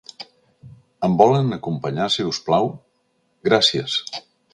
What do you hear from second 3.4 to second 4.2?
Gràcies.